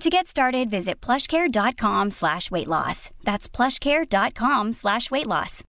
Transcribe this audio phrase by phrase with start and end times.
[0.00, 3.10] To get started, visit plushcare.com slash weight loss.
[3.24, 5.64] That's plushcare.com slash weight loss.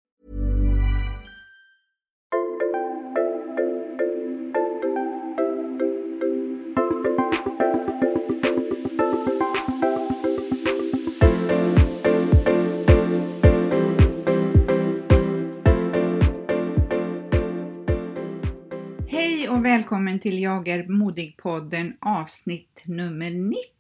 [19.08, 23.77] Hej och välkommen till Jag är modig-podden avsnitt nummer 90.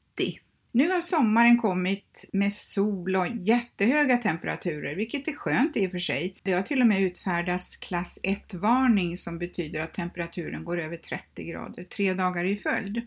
[0.77, 5.99] Nu har sommaren kommit med sol och jättehöga temperaturer, vilket är skönt i och för
[5.99, 6.35] sig.
[6.43, 11.43] Det har till och med utfärdats klass 1-varning som betyder att temperaturen går över 30
[11.43, 13.01] grader tre dagar i följd.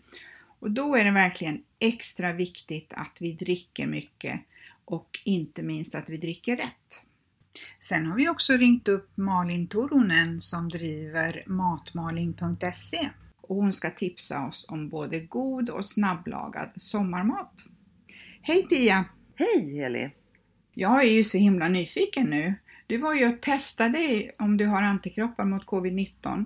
[0.59, 4.39] Och då är det verkligen extra viktigt att vi dricker mycket
[4.85, 7.05] och inte minst att vi dricker rätt.
[7.79, 13.09] Sen har vi också ringt upp Malin Toronen som driver matmalin.se
[13.51, 17.53] och hon ska tipsa oss om både god och snabblagad sommarmat.
[18.41, 19.05] Hej Pia!
[19.35, 20.09] Hej Heli!
[20.73, 22.53] Jag är ju så himla nyfiken nu.
[22.87, 26.45] Du var ju och testade om du har antikroppar mot covid-19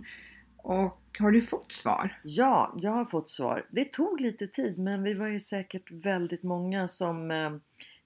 [0.57, 2.21] och har du fått svar?
[2.23, 3.65] Ja, jag har fått svar.
[3.71, 7.51] Det tog lite tid men vi var ju säkert väldigt många som eh,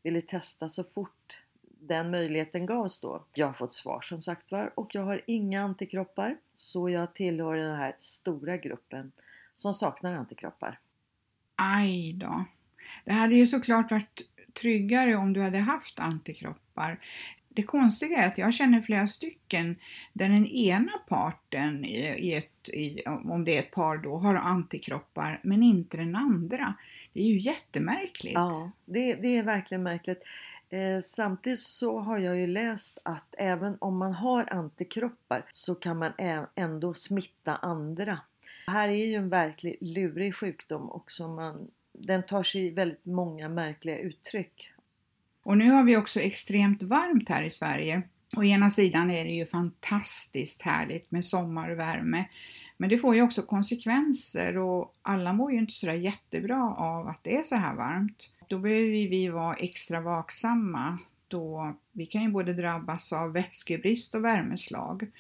[0.04, 1.38] ville testa så fort
[1.80, 3.26] den möjligheten gavs då.
[3.34, 7.56] Jag har fått svar som sagt var och jag har inga antikroppar så jag tillhör
[7.56, 9.12] den här stora gruppen
[9.56, 10.80] som saknar antikroppar.
[11.56, 12.46] Aj då.
[13.06, 14.22] Det hade ju såklart varit
[14.54, 17.00] tryggare om du hade haft antikroppar.
[17.50, 19.76] Det konstiga är att jag känner flera stycken
[20.14, 25.40] där den ena parten, i ett, i, om det är ett par då, har antikroppar
[25.44, 26.74] men inte den andra.
[27.14, 28.34] Det är ju jättemärkligt.
[28.34, 30.24] Ja, det, det är verkligen märkligt.
[30.70, 35.98] Eh, samtidigt så har jag ju läst att även om man har antikroppar så kan
[35.98, 36.12] man
[36.56, 38.20] ändå smitta andra.
[38.66, 43.06] Det här är ju en verkligt lurig sjukdom och som man, den tar sig väldigt
[43.06, 44.72] många märkliga uttryck.
[45.44, 48.02] Och nu har vi också extremt varmt här i Sverige.
[48.38, 52.26] Å ena sidan är det ju fantastiskt härligt med sommar och värme.
[52.78, 57.24] Men det får ju också konsekvenser och alla mår ju inte sådär jättebra av att
[57.24, 62.30] det är så här varmt då behöver vi vara extra vaksamma då vi kan ju
[62.30, 65.12] både drabbas av vätskebrist och värmeslag.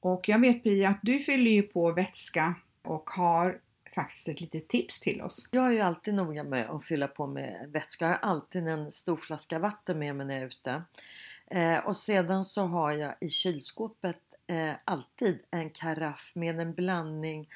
[0.00, 3.58] Och jag vet Pia att du fyller ju på vätska och har
[3.94, 5.48] faktiskt ett litet tips till oss.
[5.50, 8.04] Jag är ju alltid noga med att fylla på med vätska.
[8.04, 10.82] Jag har alltid en stor flaska vatten med mig när jag är ute.
[11.46, 17.48] Eh, och sedan så har jag i kylskåpet eh, alltid en karaff med en blandning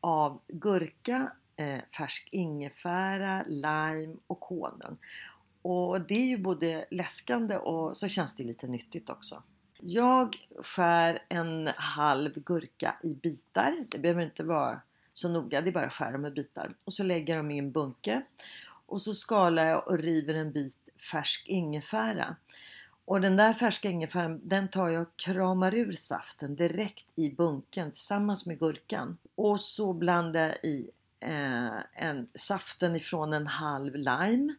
[0.00, 4.98] av gurka, Eh, färsk ingefära, lime och honung.
[5.62, 9.42] Och det är ju både läskande och så känns det lite nyttigt också.
[9.80, 13.84] Jag skär en halv gurka i bitar.
[13.88, 14.80] Det behöver inte vara
[15.12, 16.74] så noga, det är bara att skära dem i bitar.
[16.84, 18.22] Och så lägger jag dem i en bunke.
[18.86, 22.36] Och så skalar jag och river en bit färsk ingefära.
[23.04, 27.90] Och den där färska ingefäran den tar jag och kramar ur saften direkt i bunken
[27.90, 29.18] tillsammans med gurkan.
[29.34, 34.54] Och så blandar jag i eh, en, saften ifrån en halv lime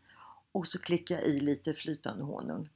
[0.51, 2.69] och så klickar jag i lite flytande honung.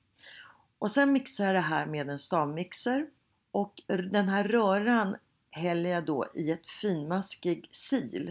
[0.80, 3.08] Och sen mixar jag det här med en stavmixer
[3.52, 5.16] och den här röran
[5.52, 8.26] häller jag då i ett finmaskig sil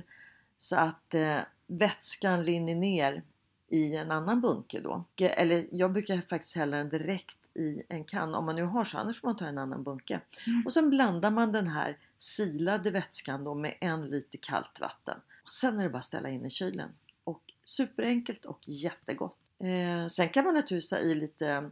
[0.58, 3.23] så att eh, vätskan rinner ner
[3.69, 5.05] i en annan bunke då.
[5.19, 8.99] Eller jag brukar faktiskt hälla den direkt i en kanna om man nu har så,
[8.99, 10.20] annars får man ta en annan bunke.
[10.46, 10.62] Mm.
[10.67, 15.20] Och sen blandar man den här silade vätskan då med en liter kallt vatten.
[15.44, 16.91] Och sen är det bara att ställa in i kylen.
[17.25, 19.38] Och superenkelt och jättegott.
[19.58, 21.70] Eh, sen kan man naturligtvis ha i lite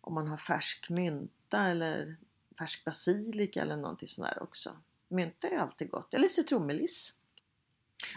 [0.00, 2.16] om man har färsk mynta eller
[2.58, 4.76] färsk basilika eller någonting sånt där också.
[5.08, 6.14] Mynta är alltid gott.
[6.14, 7.12] Eller citronmeliss.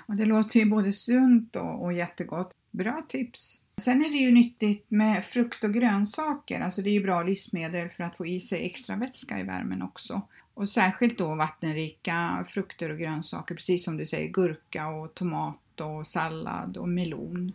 [0.07, 2.55] Och det låter ju både sunt och, och jättegott.
[2.71, 3.65] Bra tips!
[3.77, 7.89] Sen är det ju nyttigt med frukt och grönsaker, alltså det är ju bra livsmedel
[7.89, 10.21] för att få i sig extra vätska i värmen också.
[10.57, 16.07] Och särskilt då vattenrika frukter och grönsaker, precis som du säger, gurka och tomat och
[16.07, 17.53] sallad och melon.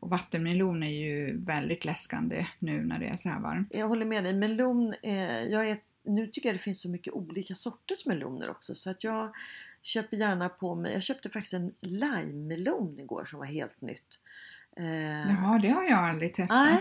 [0.00, 3.68] Och vattenmelon är ju väldigt läskande nu när det är så här varmt.
[3.70, 4.32] Jag håller med dig.
[4.32, 8.74] Melon, eh, jag är, nu tycker jag det finns så mycket olika sorters meloner också
[8.74, 9.34] så att jag
[9.82, 14.20] köper gärna på mig, jag köpte faktiskt en limemelon igår som var helt nytt.
[14.76, 16.58] Eh, Jaha, det har jag aldrig testat.
[16.58, 16.80] Nej,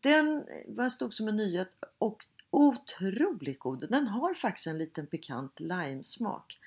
[0.00, 3.90] den var stod som en nyhet och otroligt god.
[3.90, 6.58] Den har faktiskt en liten pikant limesmak.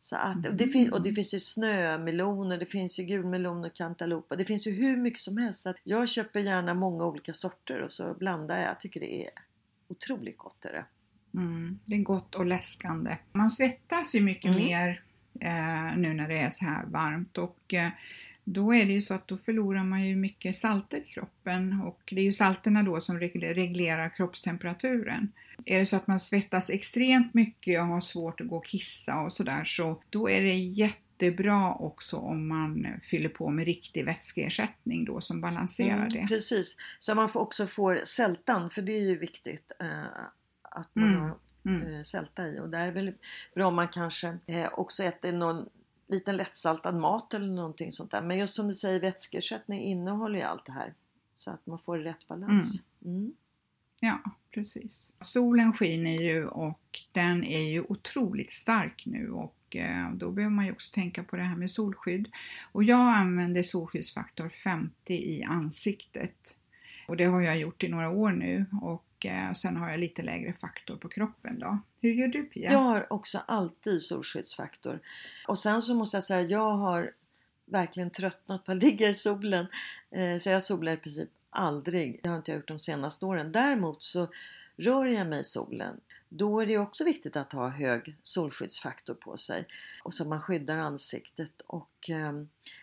[0.00, 3.74] Så att, och, det fin- och det finns ju snömeloner, det finns ju gulmelon och
[3.74, 4.36] cantaloupa.
[4.36, 5.66] Det finns ju hur mycket som helst.
[5.66, 8.68] Att jag köper gärna många olika sorter och så blandar jag.
[8.68, 9.30] Jag tycker det är
[9.88, 10.64] otroligt gott.
[10.64, 10.84] Är det.
[11.38, 13.16] Mm, det är gott och läskande.
[13.32, 14.66] Man svettas ju mycket mm.
[14.66, 15.02] mer
[15.40, 17.90] eh, nu när det är så här varmt och eh,
[18.52, 22.00] då är det ju så att då förlorar man ju mycket salter i kroppen och
[22.10, 25.32] det är ju salterna då som reglerar kroppstemperaturen.
[25.66, 29.20] Är det så att man svettas extremt mycket och har svårt att gå och kissa
[29.20, 35.04] och sådär så då är det jättebra också om man fyller på med riktig vätskeersättning
[35.04, 36.26] då som balanserar mm, det.
[36.28, 40.02] Precis, så man också får sältan för det är ju viktigt eh,
[40.62, 41.20] att man mm.
[41.20, 41.34] har
[41.66, 41.94] mm.
[41.94, 43.12] Eh, sälta i och där är det väl
[43.54, 45.68] bra om man kanske eh, också äter någon
[46.08, 48.22] liten lättsaltad mat eller någonting sånt där.
[48.22, 50.94] Men just som du säger vätskeersättning innehåller ju allt det här.
[51.36, 52.80] Så att man får rätt balans.
[53.04, 53.16] Mm.
[53.16, 53.32] Mm.
[54.00, 54.20] Ja,
[54.54, 55.12] precis.
[55.20, 60.64] Solen skiner ju och den är ju otroligt stark nu och eh, då behöver man
[60.64, 62.28] ju också tänka på det här med solskydd.
[62.72, 66.58] Och jag använder solskyddsfaktor 50 i ansiktet.
[67.08, 70.00] Och det har jag gjort i några år nu och och eh, sen har jag
[70.00, 71.78] lite lägre faktor på kroppen då.
[72.00, 72.72] Hur gör du Pia?
[72.72, 75.00] Jag har också alltid solskyddsfaktor.
[75.46, 77.12] Och sen så måste jag säga, jag har
[77.64, 79.66] verkligen tröttnat på att ligga i solen.
[80.10, 82.20] Eh, så jag solar i princip aldrig.
[82.22, 83.52] Det har inte jag gjort de senaste åren.
[83.52, 84.28] Däremot så
[84.76, 86.00] rör jag mig i solen.
[86.28, 89.66] Då är det också viktigt att ha hög solskyddsfaktor på sig
[90.02, 92.32] och så man skyddar ansiktet och eh,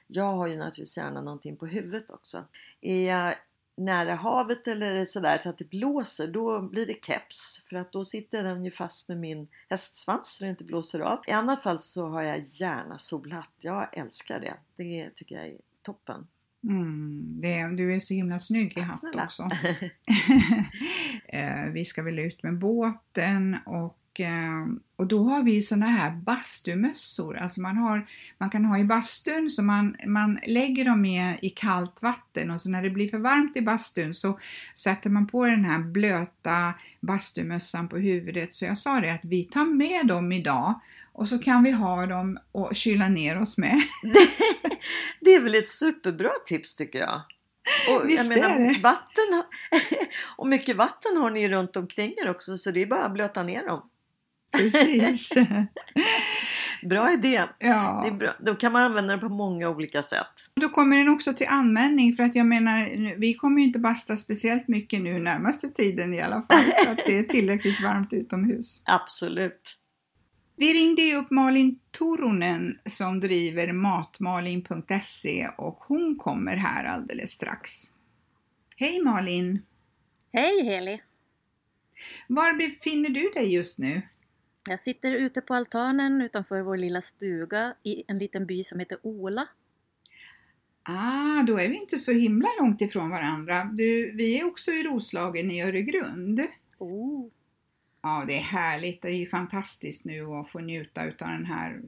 [0.08, 2.44] jag har ju naturligtvis gärna någonting på huvudet också.
[2.82, 3.36] Är jag
[3.77, 8.06] nära havet eller sådär så att det blåser då blir det keps för att då
[8.06, 11.19] sitter den ju fast med min hästsvans så det inte blåser av.
[11.27, 13.51] I annat fall så har jag gärna solhatt.
[13.60, 14.56] Jag älskar det.
[14.75, 16.27] Det tycker jag är toppen.
[16.63, 19.44] Mm, det, du är så himla snygg i hatt också.
[21.27, 24.66] Eh, vi ska väl ut med båten och Eh,
[24.96, 28.08] och då har vi såna här bastumössor, alltså man, har,
[28.38, 32.62] man kan ha i bastun så man, man lägger dem i, i kallt vatten och
[32.62, 34.40] så när det blir för varmt i bastun så
[34.76, 38.54] sätter man på den här blöta bastumössan på huvudet.
[38.54, 40.80] Så jag sa det att vi tar med dem idag
[41.14, 43.82] och så kan vi ha dem och kyla ner oss med.
[45.22, 47.22] det är väl ett superbra tips tycker jag.
[47.90, 48.80] Och Visst jag menar, är det.
[48.80, 49.44] Vatten,
[50.38, 53.44] och mycket vatten har ni runt omkring er också så det är bara att blöta
[53.44, 53.90] ner dem.
[54.57, 55.34] Precis.
[56.81, 57.44] bra idé.
[57.60, 58.02] Ja.
[58.04, 58.36] Det är bra.
[58.40, 60.28] Då kan man använda den på många olika sätt.
[60.54, 64.18] Då kommer den också till användning för att jag menar, vi kommer ju inte basta
[64.18, 68.84] speciellt mycket nu närmaste tiden i alla fall för att det är tillräckligt varmt utomhus.
[68.86, 69.78] Absolut.
[70.58, 77.72] Vi ringde ju upp Malin Toronen som driver matmalin.se och hon kommer här alldeles strax.
[78.78, 79.62] Hej Malin!
[80.34, 81.01] Hej Heli!
[82.28, 84.01] Var befinner du dig just nu?
[84.70, 88.98] Jag sitter ute på altanen utanför vår lilla stuga i en liten by som heter
[89.01, 89.48] Ola.
[90.84, 93.72] Ah, då är vi inte så himla långt ifrån varandra.
[93.74, 96.42] Du, vi är också i Roslagen i Öregrund.
[96.78, 97.28] Oh.
[98.01, 99.01] Ja, det är härligt.
[99.01, 101.82] Det är ju fantastiskt nu att få njuta av den här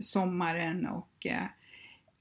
[0.00, 1.46] sommaren och eh,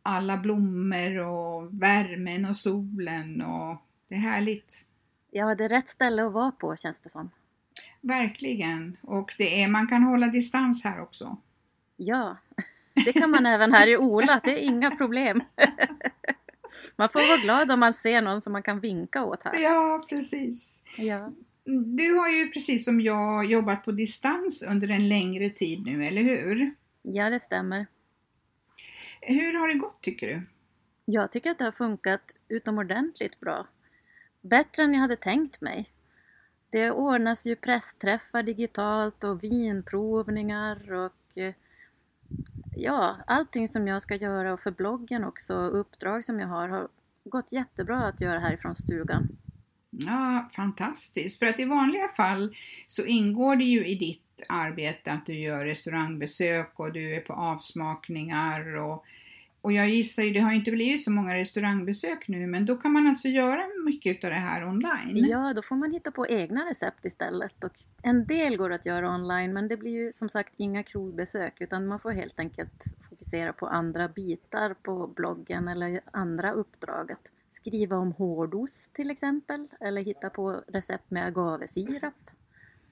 [0.02, 4.86] alla blommor och värmen och solen och det är härligt.
[5.32, 7.32] Ja, det är rätt ställe att vara på känns det som.
[8.02, 8.98] Verkligen.
[9.02, 11.38] Och det är, man kan hålla distans här också.
[11.98, 12.38] Ja,
[13.06, 14.42] det kan man även här i Ola.
[14.44, 15.44] Det är inga problem.
[16.96, 19.64] Man får vara glad om man ser någon som man kan vinka åt här.
[19.64, 20.84] Ja, precis.
[20.98, 21.32] Ja.
[21.98, 26.22] Du har ju precis som jag jobbat på distans under en längre tid nu, eller
[26.22, 26.72] hur?
[27.02, 27.88] Ja, det stämmer.
[29.22, 30.42] Hur har det gått tycker du?
[31.06, 33.68] Jag tycker att det har funkat utomordentligt bra.
[34.42, 35.88] Bättre än jag hade tänkt mig.
[36.70, 41.54] Det ordnas ju pressträffar digitalt och vinprovningar och eh,
[42.76, 46.88] ja, allting som jag ska göra och för bloggen också, uppdrag som jag har, har
[47.24, 49.30] gått jättebra att göra härifrån stugan.
[49.90, 51.40] Ja, fantastiskt.
[51.40, 52.56] För att i vanliga fall
[52.88, 57.34] så ingår det ju i ditt arbete att du gör restaurangbesök och du är på
[57.34, 59.06] avsmakningar och
[59.62, 62.92] och jag gissar ju, det har inte blivit så många restaurangbesök nu, men då kan
[62.92, 65.26] man alltså göra mycket av det här online.
[65.30, 67.64] Ja, då får man hitta på egna recept istället.
[67.64, 67.72] Och
[68.04, 71.88] en del går att göra online, men det blir ju som sagt inga krogbesök, utan
[71.88, 77.20] man får helt enkelt fokusera på andra bitar på bloggen eller andra uppdraget.
[77.50, 82.14] Skriva om hårdost till exempel, eller hitta på recept med agavesirap.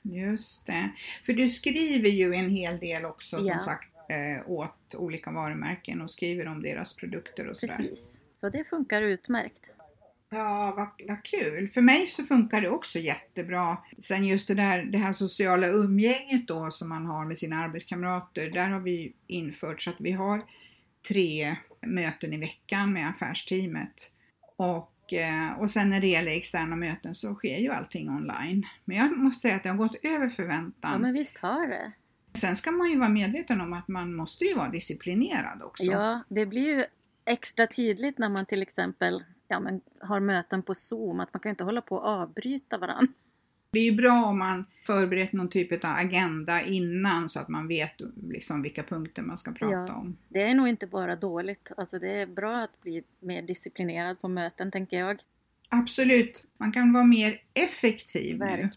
[0.03, 0.89] Just det.
[1.23, 3.55] För du skriver ju en hel del också Ja.
[3.55, 7.77] som sagt eh, åt olika varumärken och skriver om deras produkter och sådär.
[7.77, 8.21] Precis.
[8.33, 9.71] Så det funkar utmärkt.
[10.29, 11.67] Ja, vad, vad kul.
[11.67, 13.77] För mig så funkar det också jättebra.
[13.99, 18.49] Sen just det där det här sociala umgänget då som man har med sina arbetskamrater.
[18.49, 20.41] Där har vi infört så att vi har
[21.09, 24.11] tre möten i veckan med affärsteamet.
[24.55, 28.65] Och, eh, och sen när det gäller externa möten så sker ju allting online.
[28.85, 30.91] Men jag måste säga att det har gått över förväntan.
[30.91, 31.91] Ja, men visst har det.
[32.37, 35.83] Sen ska man ju vara medveten om att man måste ju vara disciplinerad också.
[35.83, 36.85] Ja, det blir ju
[37.25, 41.49] extra tydligt när man till exempel ja, men har möten på Zoom, att man kan
[41.49, 43.13] inte hålla på att avbryta varandra.
[43.71, 47.67] Det är ju bra om man förberett någon typ av agenda innan så att man
[47.67, 47.93] vet
[48.29, 49.95] liksom vilka punkter man ska prata Ja.
[49.95, 50.17] om.
[50.29, 54.27] Det är nog inte bara dåligt, alltså det är bra att bli mer disciplinerad på
[54.27, 55.21] möten tänker jag.
[55.69, 58.69] Absolut, man kan vara mer effektiv nu.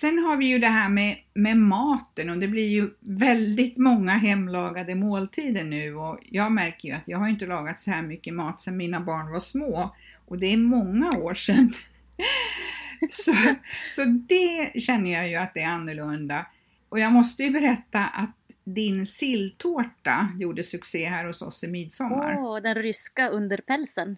[0.00, 4.12] Sen har vi ju det här med, med maten och det blir ju väldigt många
[4.12, 8.34] hemlagade måltider nu och jag märker ju att jag har inte lagat så här mycket
[8.34, 9.94] mat sedan mina barn var små
[10.26, 11.70] och det är många år sedan.
[13.10, 13.34] så,
[13.88, 16.46] så det känner jag ju att det är annorlunda.
[16.88, 22.36] Och jag måste ju berätta att din silltårta gjorde succé här hos oss i midsommar.
[22.38, 24.16] Åh, den ryska underpälsen.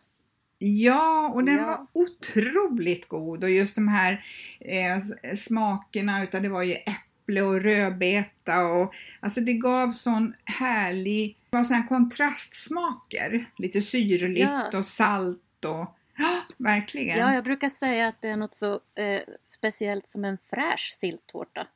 [0.62, 1.66] Ja, och den Ja.
[1.66, 4.24] var otroligt god och just de här
[4.60, 4.98] eh,
[5.34, 11.56] smakerna utav det var ju äpple och rödbeta och alltså det gav sån härlig, det
[11.56, 13.50] var sån kontrastsmaker.
[13.58, 14.78] Lite syrligt Ja.
[14.78, 17.18] och salt och ja, verkligen.
[17.18, 21.66] Ja, jag brukar säga att det är något så eh, speciellt som en fräsch silltårta.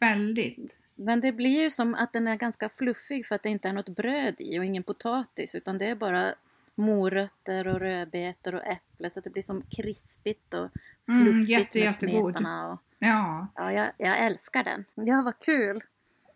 [0.00, 0.78] Väldigt.
[0.94, 3.72] Men det blir ju som att den är ganska fluffig för att det inte är
[3.72, 6.34] något bröd i och ingen potatis utan det är bara
[6.76, 10.68] morötter och rödbetor och äpple så att det blir som krispigt och
[11.08, 12.32] Mm, fluffigt jätte, med jättegod.
[12.32, 12.72] smetana.
[12.72, 13.46] Och, Ja.
[13.56, 14.84] ja, jag, jag älskar den.
[14.94, 15.80] Ja, vad kul!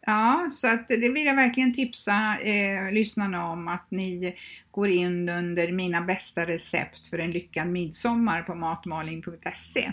[0.06, 4.36] Ja, så att det vill jag verkligen tipsa eh, lyssnarna om att ni
[4.70, 9.92] går in under mina bästa recept för en lyckad midsommar på matmalning.se.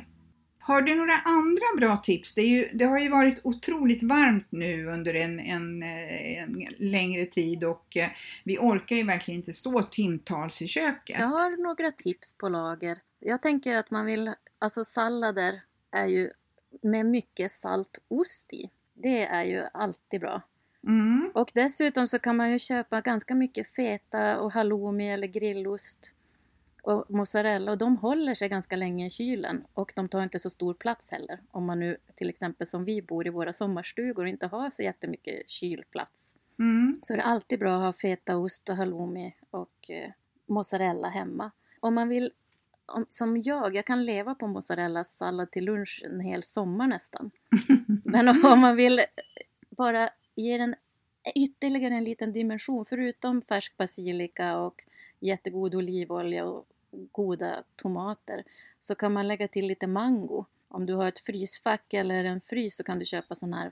[0.68, 2.36] Har du några andra bra tips?
[2.36, 7.26] Det, ju, det har ju varit otroligt varmt nu under en, en, eh, en längre
[7.26, 8.10] tid och eh,
[8.44, 11.20] vi orkar ju verkligen inte stå timtals i köket.
[11.20, 12.98] Jag har några tips på lager.
[13.20, 16.32] Jag tänker att man vill, alltså sallader är ju
[16.82, 18.70] med mycket salt ost i.
[18.94, 20.42] Det är ju alltid bra.
[20.88, 26.14] Mm, Och dessutom så kan man ju köpa ganska mycket feta och halloumi eller grillost
[26.88, 30.50] och mozzarella och de håller sig ganska länge i kylen och de tar inte så
[30.50, 31.40] stor plats heller.
[31.52, 34.82] Om man nu till exempel som vi bor i våra sommarstugor och inte har så
[34.82, 36.36] jättemycket kylplats.
[36.60, 40.12] mm, Så det är alltid bra att ha fetaost och halloumi och eh,
[40.46, 41.52] mozzarella hemma.
[41.80, 42.32] Om man vill,
[42.86, 47.32] om, som jag, jag kan leva på mozzarella-sallad till lunch en hel sommar nästan.
[48.04, 49.02] Men om man vill
[49.70, 50.76] bara ge den
[51.36, 54.84] ytterligare en liten dimension, förutom färsk basilika och
[55.20, 56.68] jättegod olivolja och
[57.12, 58.44] goda tomater,
[58.80, 60.46] så kan man lägga till lite mango.
[60.68, 63.72] Om du har ett frysfack eller en frys så kan du köpa sån här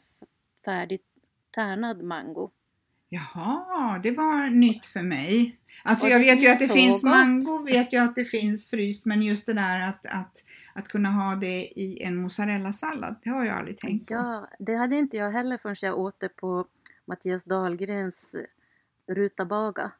[0.65, 1.05] färdigt
[1.51, 2.49] tärnad mango.
[3.09, 5.59] Jaha, det var nytt för mig.
[5.83, 7.11] Alltså Och jag vet ju att det finns gott.
[7.11, 11.09] mango, vet jag att det finns fryst, men just det där att, att, att kunna
[11.09, 14.13] ha det i en mozzarella-sallad, det har jag aldrig tänkt på.
[14.13, 16.67] Ja, det hade inte jag heller förrän jag åt det på
[17.05, 19.91] Mattias Dahlgrens eh, rutabaga.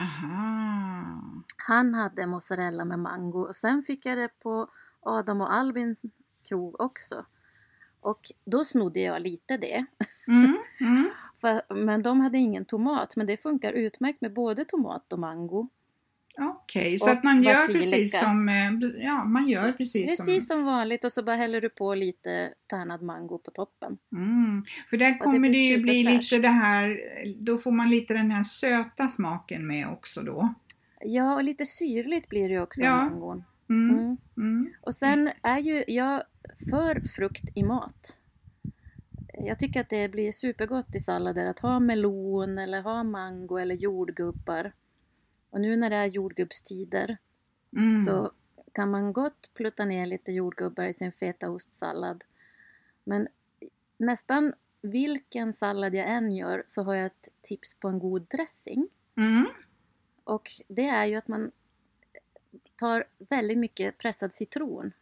[0.00, 1.22] Aha.
[1.56, 4.68] Han hade mozzarella med mango och sen fick jag det på
[5.00, 6.02] Adam och Albins
[6.48, 7.24] krog också.
[8.00, 9.86] Och då snodde jag lite det.
[10.26, 11.10] Mm, mm.
[11.40, 15.68] För, men de hade ingen tomat, men det funkar utmärkt med både tomat och mango.
[16.40, 17.78] Okej, så Och att man gör basilika.
[17.78, 21.68] precis som, eh, ja man gör precis, Precis som vanligt och så bara häller du
[21.68, 23.98] på lite tärnad mango på toppen.
[24.12, 24.64] Mm.
[24.90, 27.00] För där kommer det, ju bli lite det här,
[27.36, 30.54] då får man lite den här söta smaken med också då.
[31.00, 32.96] Ja, och lite syrligt blir det ju också Ja.
[32.96, 33.44] mangon.
[33.70, 33.90] Mm.
[33.98, 34.16] Mm.
[34.36, 34.72] Mm.
[34.80, 36.22] Och sen är ju jag
[36.70, 38.14] för frukt i mat.
[39.40, 43.74] Jag tycker att det blir supergott i sallader att ha melon eller ha mango eller
[43.74, 44.72] jordgubbar.
[45.50, 47.18] Och nu när det är jordgubbstider
[47.76, 47.98] Mm.
[47.98, 48.32] så
[48.72, 52.24] kan man gott plutta ner lite jordgubbar i sin fetaostsallad.
[53.04, 53.28] Men
[53.96, 58.88] nästan vilken sallad jag än gör så har jag ett tips på en god dressing.
[59.16, 59.46] Mm.
[60.24, 61.50] Och det är ju att man
[62.76, 64.92] tar väldigt mycket pressad citron.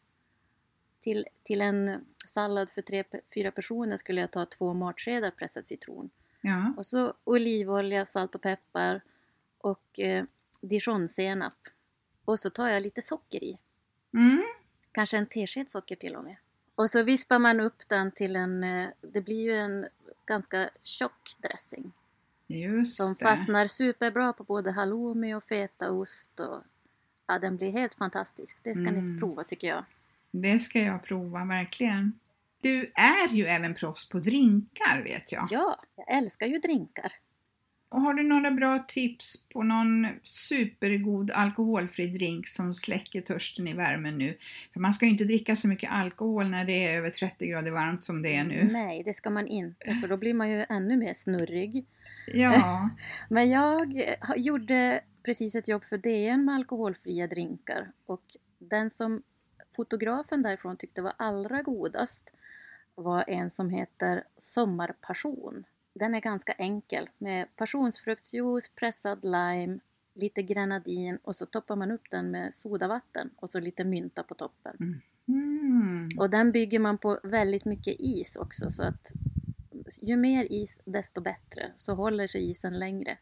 [1.00, 6.10] Till, till en sallad för tre, fyra personer skulle jag ta två matskedar pressad citron.
[6.40, 6.72] Ja.
[6.76, 9.00] Och så olivolja, salt och peppar
[9.58, 10.24] och eh,
[10.68, 11.54] dijonsenap.
[12.24, 13.58] Och så tar jag lite socker i.
[14.14, 14.42] Mm.
[14.92, 16.36] Kanske en tesked socker till och med.
[16.74, 19.86] Och så vispar man upp den till en, eh, det blir ju en
[20.26, 21.92] ganska tjock dressing.
[22.46, 26.40] Just Som fastnar superbra på både halloumi och fetaost.
[26.40, 26.62] Och,
[27.26, 28.56] ja, den blir helt fantastisk.
[28.62, 29.14] Det ska Mm.
[29.14, 29.84] ni prova tycker jag.
[30.30, 32.18] Det ska jag prova, verkligen.
[32.60, 35.48] Du är ju även proffs på drinkar vet jag.
[35.50, 37.12] Ja, jag älskar ju drinkar.
[37.96, 43.74] Och har du några bra tips på någon supergod alkoholfri drink som släcker törsten i
[43.74, 44.36] värmen nu?
[44.72, 47.70] För man ska ju inte dricka så mycket alkohol när det är över 30 grader
[47.70, 48.68] varmt som det är nu.
[48.72, 51.86] Nej, det ska man inte för då blir man ju ännu mer snurrig.
[52.26, 52.90] Ja,
[53.28, 54.04] Men jag
[54.36, 59.22] gjorde precis ett jobb för DN med alkoholfria drinkar och den som
[59.76, 62.34] fotografen därifrån tyckte var allra godast
[62.94, 65.64] var en som heter Sommarpassion.
[65.98, 69.78] Den är ganska enkel med passionsfruktsjuice, pressad lime,
[70.14, 74.34] lite grenadin och så toppar man upp den med sodavatten och så lite mynta på
[74.34, 74.76] toppen.
[75.28, 76.08] mm.
[76.18, 79.12] Och den bygger man på väldigt mycket is också så att
[80.02, 83.18] ju mer is desto bättre så håller sig isen längre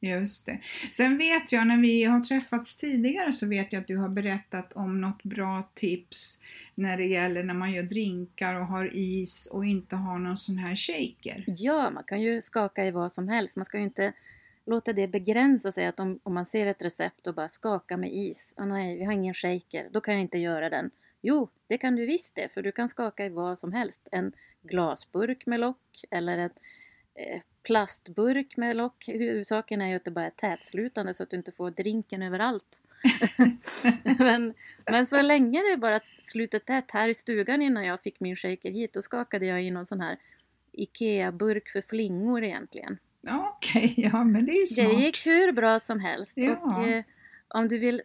[0.00, 0.58] just det.
[0.90, 4.72] Sen vet jag när vi har träffats tidigare så vet jag att du har berättat
[4.72, 6.42] om något bra tips
[6.74, 10.58] när det gäller när man gör drinkar och har is och inte har någon sån
[10.58, 11.44] här shaker.
[11.46, 13.56] Ja, man kan ju skaka i vad som helst.
[13.56, 14.12] Man ska ju inte
[14.66, 18.14] låta det begränsa sig att om, om man ser ett recept och bara skaka med
[18.14, 18.54] is.
[18.56, 20.90] Oh, nej, vi har ingen shaker, då kan jag inte göra den.
[21.22, 24.08] Jo, det kan du visst det, för du kan skaka i vad som helst.
[24.12, 26.56] En glasburk med lock eller ett
[27.62, 29.08] plastburk med lock.
[29.08, 32.80] Huvudsaken är ju att det bara är tätslutande så att du inte får drinken överallt.
[34.18, 34.54] men,
[34.90, 38.70] men så länge det bara slutet tätt här i stugan innan jag fick min shaker
[38.70, 40.18] hit, då skakade jag i någon sån här
[40.72, 42.98] IKEA-burk för flingor egentligen.
[43.28, 44.88] Okej, ja men det är ju smart.
[44.88, 46.32] Det gick hur bra som helst.
[46.36, 46.56] Ja.
[46.56, 47.04] Och, eh,
[47.48, 48.02] om du vill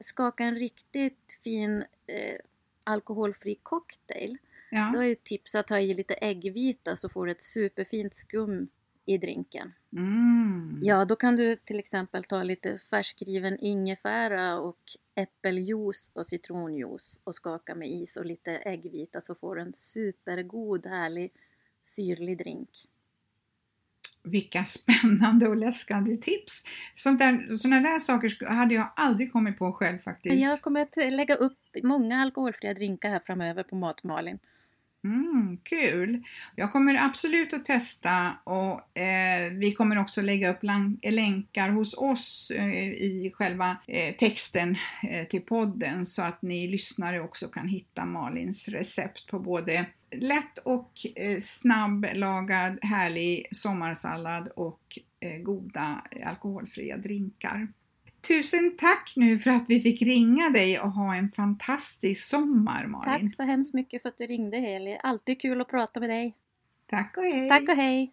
[0.00, 2.36] skaka en riktigt fin eh,
[2.84, 4.38] alkoholfri cocktail,
[4.72, 5.02] då Ja.
[5.02, 8.68] är ju tips att ha i lite äggvita så får du ett superfint skum
[9.06, 9.72] i drinken.
[9.92, 10.80] Mm.
[10.82, 14.80] Ja, då kan du till exempel ta lite färskriven ingefära och
[15.14, 20.86] äppeljuice och citronjuice och skaka med is och lite äggvita så får du en supergod,
[20.86, 21.32] härlig,
[21.82, 22.70] syrlig drink.
[24.24, 26.64] Vilka spännande och läskande tips!
[26.94, 30.42] Sånt där, såna där saker hade jag aldrig kommit på själv faktiskt.
[30.42, 34.38] Jag kommer att lägga upp många alkoholfria drinkar här framöver på Matmalin.
[35.04, 36.22] Mm, kul!
[36.56, 40.62] Jag kommer absolut att testa och eh, vi kommer också lägga upp
[41.02, 44.76] länkar hos oss eh, i själva eh, texten
[45.10, 50.58] eh, till podden så att ni lyssnare också kan hitta Malins recept på både lätt
[50.58, 57.68] och eh, snabblagad härlig sommarsallad och eh, goda alkoholfria drinkar.
[58.28, 63.30] Tusen tack nu för att vi fick ringa dig och ha en fantastisk sommar Malin.
[63.30, 64.98] Tack så hemskt mycket för att du ringde Heli.
[65.02, 66.36] Alltid kul att prata med dig.
[66.86, 67.48] Tack och hej!
[67.48, 68.12] Tack och hej!